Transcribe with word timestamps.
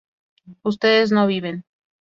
ustedes 0.63 1.11
no 1.11 1.27
viven 1.27 1.63